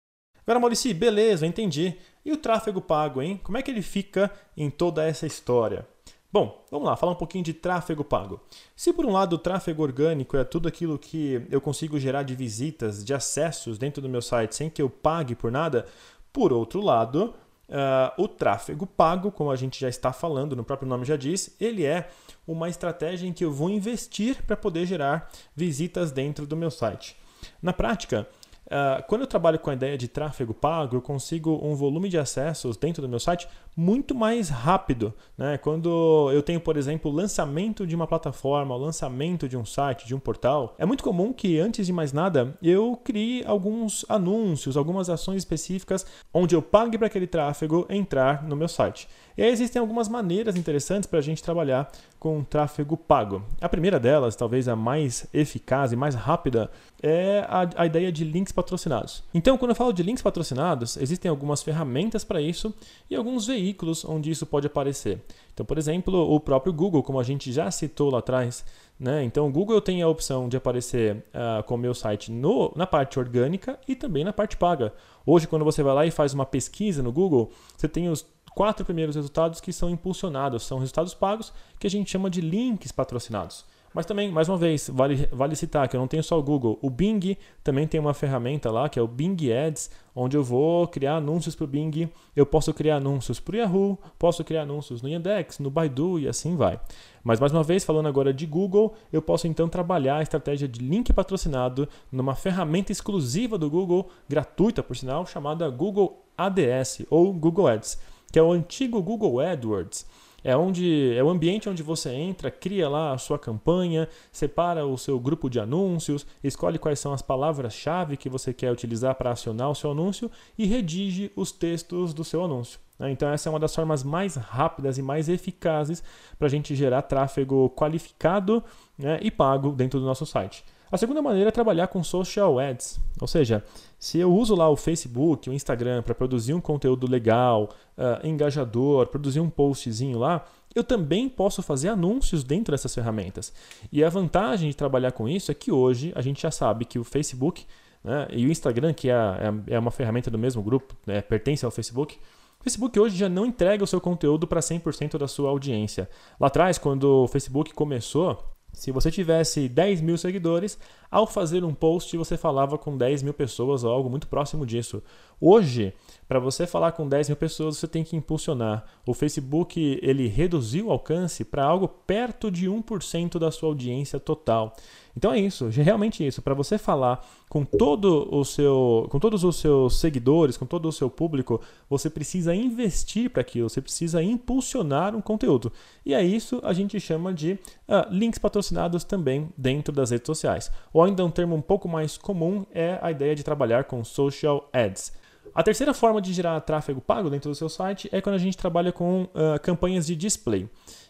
[0.44, 1.96] Agora, Maurício, beleza, entendi.
[2.24, 3.40] E o tráfego pago, hein?
[3.42, 5.86] Como é que ele fica em toda essa história?
[6.32, 8.40] Bom, vamos lá, falar um pouquinho de tráfego pago.
[8.74, 12.34] Se por um lado o tráfego orgânico é tudo aquilo que eu consigo gerar de
[12.34, 15.86] visitas, de acessos dentro do meu site sem que eu pague por nada,
[16.32, 17.34] por outro lado,
[17.72, 21.56] uh, o tráfego pago, como a gente já está falando, no próprio nome já diz,
[21.58, 22.08] ele é
[22.46, 27.16] uma estratégia em que eu vou investir para poder gerar visitas dentro do meu site.
[27.60, 28.28] Na prática,
[28.72, 32.16] Uh, quando eu trabalho com a ideia de tráfego pago, eu consigo um volume de
[32.16, 35.12] acessos dentro do meu site muito mais rápido.
[35.36, 35.58] Né?
[35.58, 40.06] Quando eu tenho, por exemplo, o lançamento de uma plataforma, o lançamento de um site,
[40.06, 44.74] de um portal, é muito comum que, antes de mais nada, eu crie alguns anúncios,
[44.74, 49.06] algumas ações específicas onde eu pague para aquele tráfego entrar no meu site.
[49.36, 53.42] E aí existem algumas maneiras interessantes para a gente trabalhar com tráfego pago.
[53.60, 56.70] A primeira delas, talvez a mais eficaz e mais rápida,
[57.02, 59.24] é a, a ideia de links patrocinados.
[59.34, 62.74] Então, quando eu falo de links patrocinados, existem algumas ferramentas para isso
[63.10, 65.20] e alguns veículos onde isso pode aparecer.
[65.52, 68.64] Então, por exemplo, o próprio Google, como a gente já citou lá atrás,
[68.98, 69.24] né?
[69.24, 72.86] Então, o Google tem a opção de aparecer uh, com o meu site no, na
[72.86, 74.92] parte orgânica e também na parte paga.
[75.26, 78.84] Hoje, quando você vai lá e faz uma pesquisa no Google, você tem os quatro
[78.84, 83.64] primeiros resultados que são impulsionados, são resultados pagos que a gente chama de links patrocinados.
[83.94, 86.78] Mas também, mais uma vez, vale, vale citar que eu não tenho só o Google.
[86.80, 90.88] O Bing também tem uma ferramenta lá, que é o Bing Ads, onde eu vou
[90.88, 92.08] criar anúncios para o Bing.
[92.34, 96.26] Eu posso criar anúncios para o Yahoo, posso criar anúncios no Yandex, no Baidu e
[96.26, 96.80] assim vai.
[97.22, 100.80] Mas mais uma vez, falando agora de Google, eu posso então trabalhar a estratégia de
[100.80, 107.68] link patrocinado numa ferramenta exclusiva do Google, gratuita por sinal, chamada Google ADS ou Google
[107.68, 107.98] Ads,
[108.32, 110.06] que é o antigo Google AdWords.
[110.44, 114.98] É onde é o ambiente onde você entra, cria lá a sua campanha, separa o
[114.98, 119.70] seu grupo de anúncios, escolhe quais são as palavras-chave que você quer utilizar para acionar
[119.70, 122.80] o seu anúncio e redige os textos do seu anúncio.
[122.98, 123.12] Né?
[123.12, 126.02] Então essa é uma das formas mais rápidas e mais eficazes
[126.36, 128.64] para a gente gerar tráfego qualificado
[128.98, 130.64] né, e pago dentro do nosso site.
[130.92, 133.64] A segunda maneira é trabalhar com social ads, ou seja,
[133.98, 139.06] se eu uso lá o Facebook, o Instagram para produzir um conteúdo legal, uh, engajador,
[139.06, 143.54] produzir um postzinho lá, eu também posso fazer anúncios dentro dessas ferramentas.
[143.90, 146.98] E a vantagem de trabalhar com isso é que hoje a gente já sabe que
[146.98, 147.64] o Facebook
[148.04, 151.64] né, e o Instagram, que é, é, é uma ferramenta do mesmo grupo, né, pertence
[151.64, 152.18] ao Facebook,
[152.60, 156.08] o Facebook hoje já não entrega o seu conteúdo para 100% da sua audiência.
[156.38, 160.78] Lá atrás, quando o Facebook começou, se você tivesse 10 mil seguidores,
[161.10, 165.02] ao fazer um post você falava com 10 mil pessoas ou algo muito próximo disso.
[165.38, 165.92] Hoje,
[166.26, 168.84] para você falar com 10 mil pessoas, você tem que impulsionar.
[169.06, 174.74] O Facebook ele reduziu o alcance para algo perto de 1% da sua audiência total.
[175.16, 176.40] Então é isso, é realmente isso.
[176.40, 180.92] Para você falar com todo o seu, com todos os seus seguidores, com todo o
[180.92, 185.70] seu público, você precisa investir para aquilo, você precisa impulsionar um conteúdo.
[186.04, 187.52] E é isso a gente chama de
[187.88, 190.70] uh, links patrocinados também dentro das redes sociais.
[190.92, 194.68] Ou ainda um termo um pouco mais comum é a ideia de trabalhar com social
[194.72, 195.12] ads.
[195.54, 198.56] A terceira forma de gerar tráfego pago dentro do seu site é quando a gente
[198.56, 200.68] trabalha com uh, campanhas de display.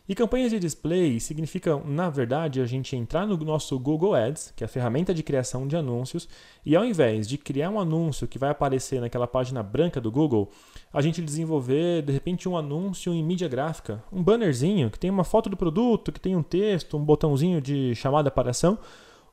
[0.09, 4.65] E campanhas de display significa, na verdade, a gente entrar no nosso Google Ads, que
[4.65, 6.29] é a ferramenta de criação de anúncios,
[6.67, 10.51] e ao invés de criar um anúncio que vai aparecer naquela página branca do Google,
[10.93, 15.25] a gente desenvolver de repente um anúncio em mídia gráfica, um bannerzinho que tem uma
[15.25, 18.79] foto do produto, que tem um texto, um botãozinho de chamada para ação,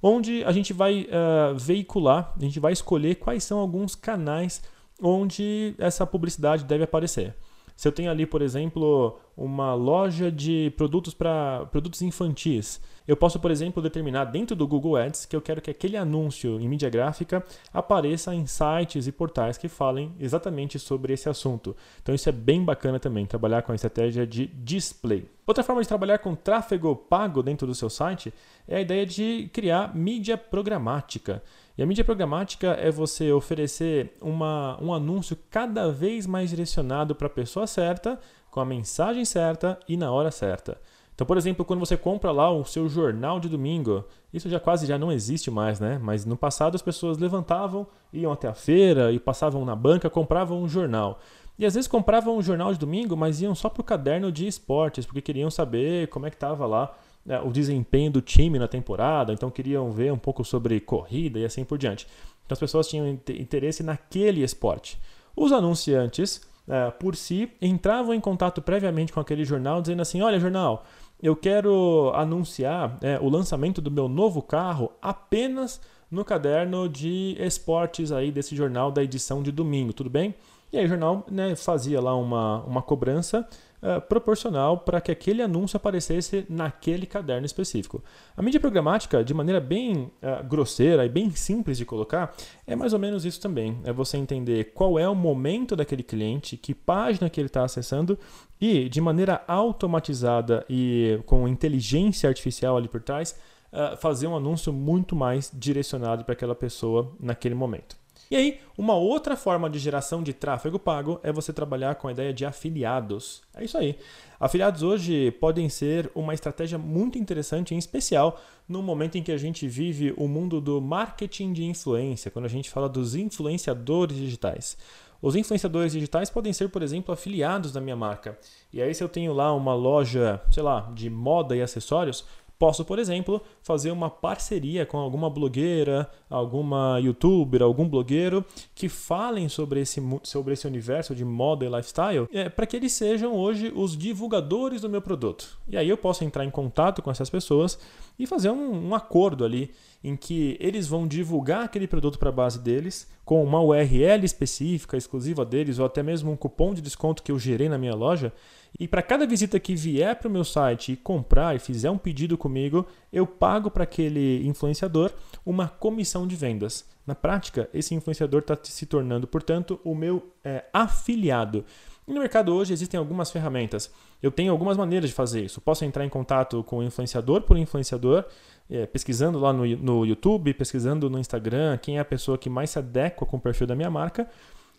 [0.04, 4.62] onde a gente vai uh, veicular, a gente vai escolher quais são alguns canais
[5.02, 7.36] onde essa publicidade deve aparecer.
[7.80, 13.40] Se eu tenho ali, por exemplo, uma loja de produtos para produtos infantis, eu posso,
[13.40, 16.92] por exemplo, determinar dentro do Google Ads que eu quero que aquele anúncio em mídia
[16.92, 21.76] gráfica apareça em sites e portais que falem exatamente sobre esse assunto.
[22.04, 25.26] Então isso é bem bacana também, trabalhar com a estratégia de display.
[25.48, 28.32] Outra forma de trabalhar com tráfego pago dentro do seu site
[28.68, 31.42] é a ideia de criar mídia programática.
[31.76, 37.26] E a mídia programática é você oferecer uma, um anúncio cada vez mais direcionado para
[37.26, 38.20] a pessoa certa,
[38.52, 40.80] com a mensagem certa e na hora certa.
[41.14, 44.86] Então, por exemplo, quando você compra lá o seu jornal de domingo, isso já quase
[44.86, 46.00] já não existe mais, né?
[46.02, 50.62] Mas no passado as pessoas levantavam, iam até a feira e passavam na banca, compravam
[50.62, 51.20] um jornal.
[51.58, 54.48] E às vezes compravam um jornal de domingo, mas iam só para o caderno de
[54.48, 58.68] esportes, porque queriam saber como é que estava lá né, o desempenho do time na
[58.68, 62.08] temporada, então queriam ver um pouco sobre corrida e assim por diante.
[62.46, 64.98] Então as pessoas tinham interesse naquele esporte.
[65.36, 70.40] Os anunciantes, uh, por si, entravam em contato previamente com aquele jornal, dizendo assim: Olha,
[70.40, 70.86] jornal,
[71.22, 78.12] eu quero anunciar é, o lançamento do meu novo carro apenas no caderno de esportes
[78.12, 80.34] aí desse jornal da edição de domingo, tudo bem?
[80.72, 83.48] E aí o jornal né, fazia lá uma, uma cobrança
[83.82, 88.04] uh, proporcional para que aquele anúncio aparecesse naquele caderno específico.
[88.36, 92.94] A mídia programática, de maneira bem uh, grosseira e bem simples de colocar, é mais
[92.94, 93.80] ou menos isso também.
[93.84, 98.18] É você entender qual é o momento daquele cliente, que página que ele está acessando
[98.60, 103.38] e, de maneira automatizada e com inteligência artificial ali por trás,
[103.72, 107.99] uh, fazer um anúncio muito mais direcionado para aquela pessoa naquele momento.
[108.32, 112.12] E aí, uma outra forma de geração de tráfego pago é você trabalhar com a
[112.12, 113.42] ideia de afiliados.
[113.56, 113.98] É isso aí.
[114.40, 119.38] Afiliados hoje podem ser uma estratégia muito interessante, em especial no momento em que a
[119.38, 124.78] gente vive o mundo do marketing de influência, quando a gente fala dos influenciadores digitais.
[125.20, 128.38] Os influenciadores digitais podem ser, por exemplo, afiliados da minha marca.
[128.72, 132.24] E aí, se eu tenho lá uma loja, sei lá, de moda e acessórios,
[132.60, 138.44] Posso, por exemplo, fazer uma parceria com alguma blogueira, alguma youtuber, algum blogueiro
[138.76, 142.92] que falem sobre esse, sobre esse universo de moda e lifestyle é, para que eles
[142.92, 145.58] sejam hoje os divulgadores do meu produto.
[145.70, 147.80] E aí eu posso entrar em contato com essas pessoas
[148.20, 149.72] e fazer um, um acordo ali
[150.04, 154.98] em que eles vão divulgar aquele produto para a base deles com uma URL específica,
[154.98, 158.34] exclusiva deles, ou até mesmo um cupom de desconto que eu gerei na minha loja,
[158.78, 161.98] E para cada visita que vier para o meu site e comprar e fizer um
[161.98, 165.12] pedido comigo, eu pago para aquele influenciador
[165.46, 166.86] uma comissão de vendas.
[167.06, 171.66] Na prática, esse influenciador está se tornando, portanto, o meu é, afiliado.
[172.08, 173.92] E no mercado hoje existem algumas ferramentas.
[174.22, 175.62] Eu tenho algumas maneiras de fazer isso.
[175.62, 178.26] Posso entrar em contato com o influenciador por influenciador,
[178.70, 182.72] é, pesquisando lá no, no YouTube, pesquisando no Instagram quem é a pessoa que mais
[182.72, 184.28] se adequa com o perfil da minha marca.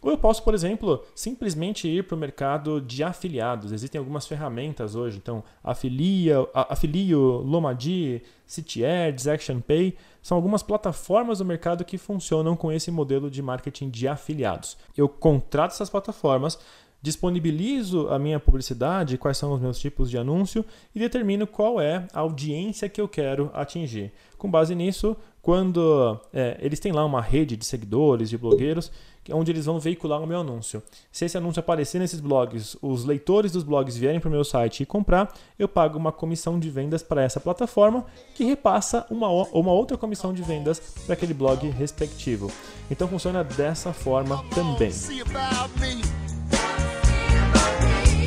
[0.02, 3.70] Ou eu posso, por exemplo, simplesmente ir para o mercado de afiliados.
[3.70, 11.84] Existem algumas ferramentas hoje, então Afilia, Afilio, Lomadi, CityAds, ActionPay, são algumas plataformas do mercado
[11.84, 14.76] que funcionam com esse modelo de marketing de afiliados.
[14.96, 16.58] Eu contrato essas plataformas,
[17.02, 22.06] disponibilizo a minha publicidade, quais são os meus tipos de anúncio e determino qual é
[22.12, 24.12] a audiência que eu quero atingir.
[24.36, 28.92] Com base nisso, quando é, eles têm lá uma rede de seguidores, de blogueiros,
[29.32, 30.82] onde eles vão veicular o meu anúncio.
[31.10, 34.82] Se esse anúncio aparecer nesses blogs, os leitores dos blogs vierem para o meu site
[34.82, 39.72] e comprar, eu pago uma comissão de vendas para essa plataforma que repassa uma, uma
[39.72, 42.50] outra comissão de vendas para aquele blog respectivo.
[42.90, 44.90] Então funciona dessa forma também.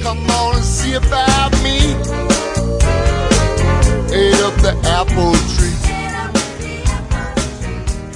[0.03, 1.95] Come on and see about me.
[4.11, 5.73] Ate up the apple tree.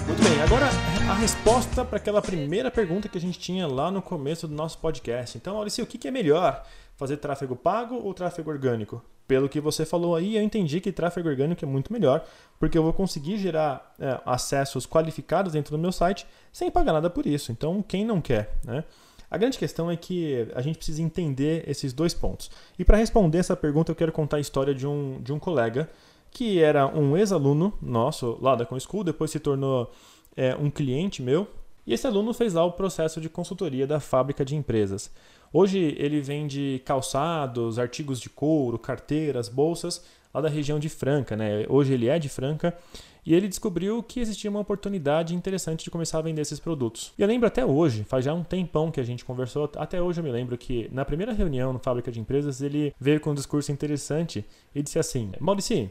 [0.06, 0.70] Muito bem, agora
[1.18, 5.36] resposta para aquela primeira pergunta que a gente tinha lá no começo do nosso podcast.
[5.36, 6.64] Então, Maurício, o que é melhor?
[6.96, 9.04] Fazer tráfego pago ou tráfego orgânico?
[9.28, 12.24] Pelo que você falou aí, eu entendi que tráfego orgânico é muito melhor,
[12.60, 17.10] porque eu vou conseguir gerar é, acessos qualificados dentro do meu site sem pagar nada
[17.10, 17.52] por isso.
[17.52, 18.84] Então, quem não quer, né?
[19.30, 22.52] A grande questão é que a gente precisa entender esses dois pontos.
[22.78, 25.90] E para responder essa pergunta, eu quero contar a história de um, de um colega
[26.30, 29.92] que era um ex-aluno nosso lá da ComSchool, depois se tornou
[30.38, 31.48] é, um cliente meu.
[31.86, 35.12] E esse aluno fez lá o processo de consultoria da fábrica de empresas.
[35.52, 41.36] Hoje ele vende calçados, artigos de couro, carteiras, bolsas lá da região de Franca.
[41.36, 41.66] Né?
[41.68, 42.78] Hoje ele é de Franca
[43.26, 47.14] e ele descobriu que existia uma oportunidade interessante de começar a vender esses produtos.
[47.18, 50.20] E eu lembro até hoje, faz já um tempão que a gente conversou, até hoje
[50.20, 53.34] eu me lembro que na primeira reunião no Fábrica de Empresas ele veio com um
[53.36, 55.90] discurso interessante e disse assim: Maurício,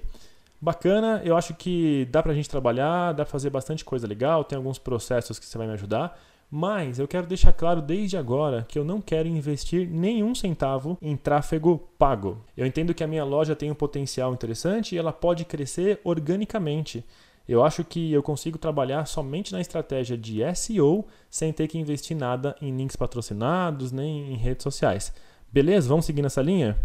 [0.61, 4.57] bacana, eu acho que dá pra gente trabalhar, dá pra fazer bastante coisa legal, tem
[4.57, 6.19] alguns processos que você vai me ajudar.
[6.49, 11.17] Mas eu quero deixar claro desde agora que eu não quero investir nenhum centavo em
[11.17, 12.45] tráfego pago.
[12.57, 17.05] Eu entendo que a minha loja tem um potencial interessante e ela pode crescer organicamente.
[17.49, 22.17] Eu acho que eu consigo trabalhar somente na estratégia de SEO sem ter que investir
[22.17, 25.13] nada em links patrocinados nem em redes sociais.
[25.53, 25.89] Beleza?
[25.89, 26.77] Vamos seguir nessa linha?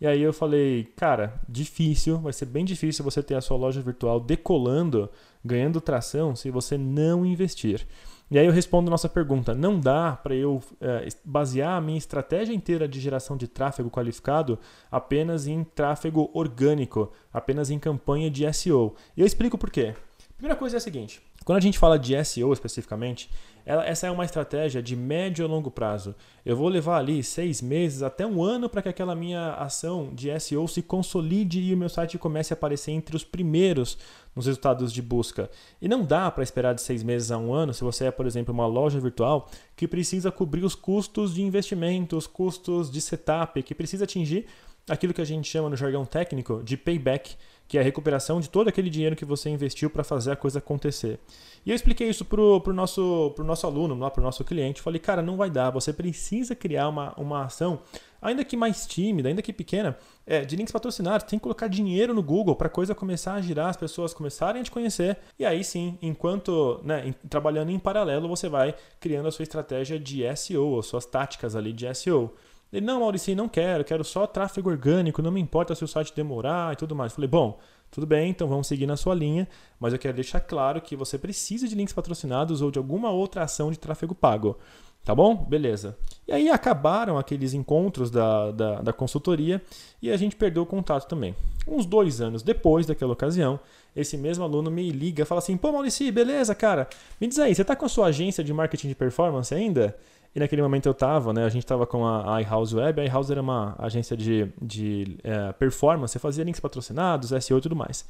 [0.00, 3.80] E aí eu falei, cara, difícil, vai ser bem difícil você ter a sua loja
[3.80, 5.10] virtual decolando,
[5.44, 7.86] ganhando tração se você não investir.
[8.30, 11.98] E aí eu respondo a nossa pergunta: não dá para eu é, basear a minha
[11.98, 14.58] estratégia inteira de geração de tráfego qualificado
[14.90, 18.94] apenas em tráfego orgânico, apenas em campanha de SEO.
[19.16, 19.94] E eu explico por quê.
[20.36, 23.30] Primeira coisa é a seguinte: quando a gente fala de SEO especificamente,
[23.64, 26.14] ela, essa é uma estratégia de médio a longo prazo.
[26.44, 30.28] Eu vou levar ali seis meses até um ano para que aquela minha ação de
[30.38, 33.96] SEO se consolide e o meu site comece a aparecer entre os primeiros
[34.36, 35.50] nos resultados de busca.
[35.80, 38.26] E não dá para esperar de seis meses a um ano se você é, por
[38.26, 43.62] exemplo, uma loja virtual que precisa cobrir os custos de investimento, os custos de setup,
[43.62, 44.46] que precisa atingir
[44.88, 47.36] aquilo que a gente chama no jargão técnico de payback
[47.68, 50.58] que é a recuperação de todo aquele dinheiro que você investiu para fazer a coisa
[50.58, 51.18] acontecer.
[51.64, 54.80] E eu expliquei isso para o nosso, pro nosso aluno, para o nosso cliente.
[54.80, 57.80] Falei, cara, não vai dar, você precisa criar uma, uma ação,
[58.22, 61.26] ainda que mais tímida, ainda que pequena, é, de links patrocinados.
[61.26, 64.60] Tem que colocar dinheiro no Google para a coisa começar a girar, as pessoas começarem
[64.60, 65.18] a te conhecer.
[65.36, 70.22] E aí sim, enquanto né, trabalhando em paralelo, você vai criando a sua estratégia de
[70.36, 72.32] SEO, as suas táticas ali de SEO.
[72.76, 76.12] Ele, não, Maurício, não quero, quero só tráfego orgânico, não me importa se o site
[76.14, 77.14] demorar e tudo mais.
[77.14, 77.58] Falei, bom,
[77.90, 79.48] tudo bem, então vamos seguir na sua linha,
[79.80, 83.42] mas eu quero deixar claro que você precisa de links patrocinados ou de alguma outra
[83.42, 84.58] ação de tráfego pago.
[85.06, 85.36] Tá bom?
[85.36, 85.96] Beleza.
[86.28, 89.62] E aí acabaram aqueles encontros da, da, da, consultoria
[90.02, 91.34] e a gente perdeu o contato também.
[91.66, 93.58] Uns dois anos depois daquela ocasião,
[93.94, 96.88] esse mesmo aluno me liga e fala assim: Pô, Maurício, beleza, cara?
[97.20, 99.96] Me diz aí, você está com a sua agência de marketing de performance ainda?
[100.36, 101.46] E naquele momento eu estava, né?
[101.46, 103.00] A gente estava com a iHouse Web.
[103.00, 107.74] A iHouse era uma agência de, de é, performance, fazia links patrocinados, SEO e tudo
[107.74, 108.06] mais.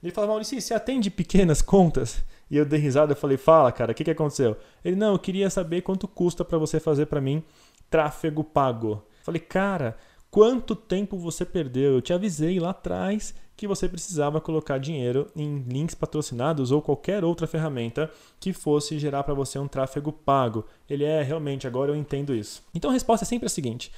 [0.00, 2.22] Ele falava, Maurício, você atende pequenas contas?
[2.48, 4.56] E eu dei risada e falei, fala, cara, o que, que aconteceu?
[4.84, 7.42] Ele, não, eu queria saber quanto custa para você fazer para mim
[7.90, 9.02] tráfego pago.
[9.24, 9.96] Falei, cara,
[10.30, 11.94] quanto tempo você perdeu?
[11.94, 17.24] Eu te avisei lá atrás que você precisava colocar dinheiro em links patrocinados ou qualquer
[17.24, 20.64] outra ferramenta que fosse gerar para você um tráfego pago.
[20.88, 22.62] Ele é realmente, agora eu entendo isso.
[22.74, 23.92] Então a resposta é sempre a seguinte: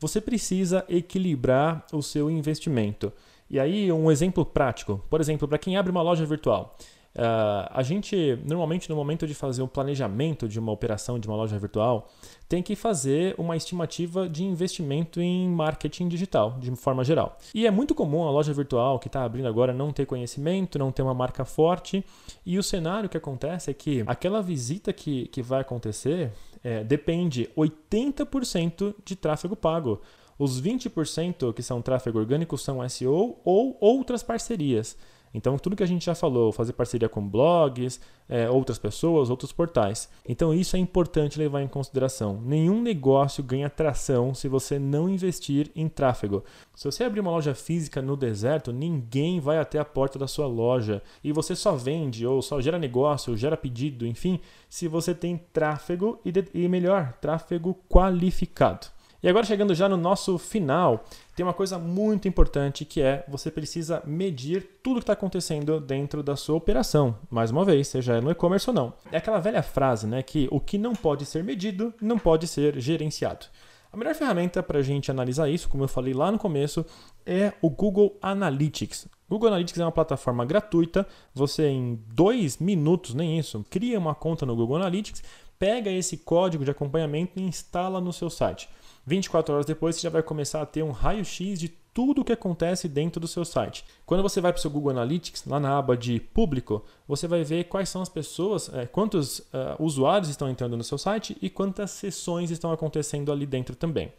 [0.00, 3.12] você precisa equilibrar o seu investimento.
[3.48, 6.76] E aí, um exemplo prático, por exemplo, para quem abre uma loja virtual.
[7.14, 11.36] Uh, a gente, normalmente, no momento de fazer o planejamento de uma operação de uma
[11.36, 12.08] loja virtual,
[12.48, 17.38] tem que fazer uma estimativa de investimento em marketing digital, de forma geral.
[17.54, 20.90] E é muito comum a loja virtual que está abrindo agora não ter conhecimento, não
[20.90, 22.04] ter uma marca forte.
[22.46, 26.32] E o cenário que acontece é que aquela visita que, que vai acontecer
[26.64, 30.00] é, depende 80% de tráfego pago.
[30.38, 34.96] Os 20% que são tráfego orgânico são SEO ou outras parcerias.
[35.34, 39.52] Então, tudo que a gente já falou, fazer parceria com blogs, é, outras pessoas, outros
[39.52, 40.08] portais.
[40.28, 42.40] Então, isso é importante levar em consideração.
[42.44, 46.44] Nenhum negócio ganha tração se você não investir em tráfego.
[46.74, 50.46] Se você abrir uma loja física no deserto, ninguém vai até a porta da sua
[50.46, 51.02] loja.
[51.24, 55.40] E você só vende, ou só gera negócio, ou gera pedido, enfim, se você tem
[55.52, 58.86] tráfego e, e melhor, tráfego qualificado.
[59.22, 61.04] E agora chegando já no nosso final,
[61.36, 66.24] tem uma coisa muito importante que é você precisa medir tudo que está acontecendo dentro
[66.24, 67.16] da sua operação.
[67.30, 68.92] Mais uma vez, seja no e-commerce ou não.
[69.12, 72.80] É aquela velha frase, né, que o que não pode ser medido não pode ser
[72.80, 73.46] gerenciado.
[73.92, 76.84] A melhor ferramenta para a gente analisar isso, como eu falei lá no começo,
[77.24, 79.06] é o Google Analytics.
[79.30, 81.06] Google Analytics é uma plataforma gratuita.
[81.32, 85.22] Você, em dois minutos, nem isso, cria uma conta no Google Analytics,
[85.58, 88.68] pega esse código de acompanhamento e instala no seu site.
[89.06, 92.32] 24 horas depois você já vai começar a ter um raio-x de tudo o que
[92.32, 93.84] acontece dentro do seu site.
[94.06, 97.44] Quando você vai para o seu Google Analytics, lá na aba de público, você vai
[97.44, 101.50] ver quais são as pessoas, é, quantos uh, usuários estão entrando no seu site e
[101.50, 104.10] quantas sessões estão acontecendo ali dentro também.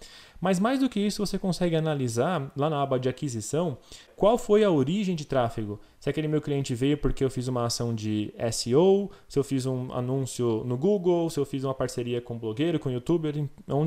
[0.43, 3.77] Mas mais do que isso, você consegue analisar lá na aba de aquisição
[4.13, 5.79] qual foi a origem de tráfego.
[6.01, 9.65] Se aquele meu cliente veio porque eu fiz uma ação de SEO, se eu fiz
[9.65, 13.33] um anúncio no Google, se eu fiz uma parceria com um blogueiro, com um youtuber,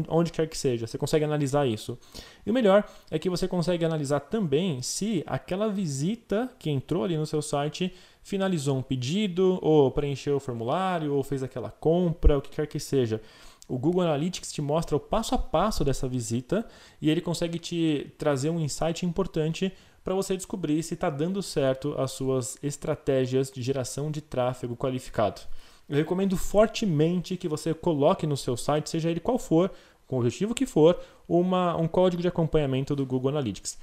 [0.08, 0.86] onde, quer que seja.
[0.86, 1.98] Você consegue analisar isso.
[2.46, 7.18] E o melhor é que você consegue analisar também se aquela visita que entrou ali
[7.18, 7.92] no seu site
[8.22, 12.80] finalizou um pedido, ou preencheu o formulário, ou fez aquela compra, o que quer que
[12.80, 13.20] seja.
[13.68, 16.66] O Google Analytics te mostra o passo a passo dessa visita
[17.00, 19.72] e ele consegue te trazer um insight importante
[20.04, 25.40] para você descobrir se está dando certo as suas estratégias de geração de tráfego qualificado.
[25.88, 29.70] Eu recomendo fortemente que você coloque no seu site, seja ele qual for,
[30.06, 33.78] com o objetivo que for, uma, um código de acompanhamento do Google Analytics.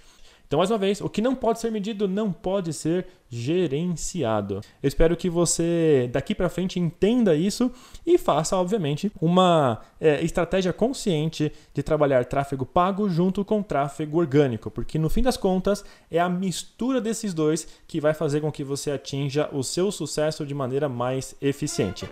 [0.54, 4.62] Então, mais uma vez, o que não pode ser medido não pode ser gerenciado.
[4.84, 7.72] Eu espero que você daqui para frente entenda isso
[8.06, 14.70] e faça, obviamente, uma é, estratégia consciente de trabalhar tráfego pago junto com tráfego orgânico,
[14.70, 18.64] porque no fim das contas é a mistura desses dois que vai fazer com que
[18.64, 22.08] você atinja o seu sucesso de maneira mais eficiente.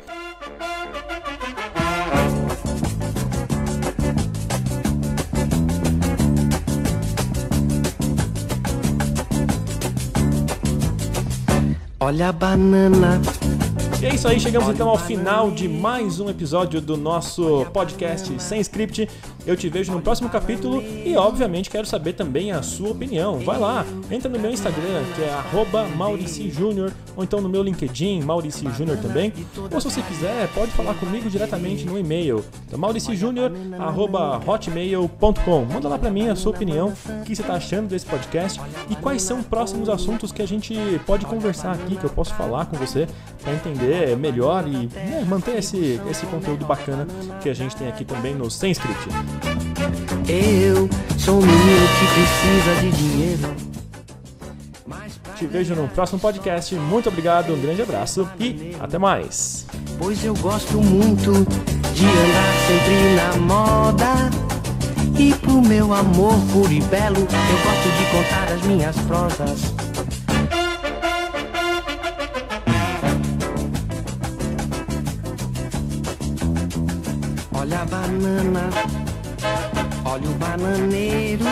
[12.03, 13.21] Olha a banana
[14.01, 18.33] e é isso aí, chegamos então ao final de mais um episódio do nosso podcast
[18.41, 19.07] Sem Script.
[19.45, 23.39] Eu te vejo no próximo capítulo e, obviamente, quero saber também a sua opinião.
[23.39, 25.31] Vai lá, entra no meu Instagram, que é
[25.95, 29.31] @mauriciJúnior, ou então no meu LinkedIn, Maurici Júnior também.
[29.71, 32.79] Ou se você quiser, pode falar comigo diretamente no e-mail, então.
[32.79, 32.97] Manda
[35.89, 39.21] lá para mim a sua opinião, o que você está achando desse podcast e quais
[39.21, 40.75] são próximos assuntos que a gente
[41.05, 43.07] pode conversar aqui, que eu posso falar com você
[43.43, 47.05] para entender entender melhor e né, manter esse, esse conteúdo bacana
[47.41, 49.09] que a gente tem aqui também no Sem Script.
[50.27, 50.89] Eu
[51.19, 53.55] sou um menino que precisa de dinheiro.
[55.35, 56.73] Te vejo no próximo podcast.
[56.75, 59.65] Muito obrigado, um grande abraço e até mais.
[59.97, 61.31] Pois eu gosto muito
[61.93, 64.51] de andar sempre na moda.
[65.19, 69.90] E pro meu amor puro e belo, eu gosto de contar as minhas prosas.
[78.21, 78.69] Banana,
[80.05, 81.45] olha o bananeiro,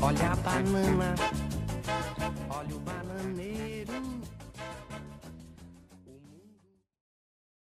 [0.00, 1.14] olha a banana.